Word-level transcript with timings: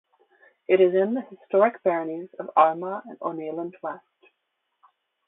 It 0.67 0.81
is 0.81 0.95
in 0.95 1.13
the 1.13 1.21
historic 1.21 1.83
baronies 1.83 2.33
of 2.39 2.49
Armagh 2.55 3.03
and 3.05 3.19
Oneilland 3.19 3.75
West. 3.83 4.31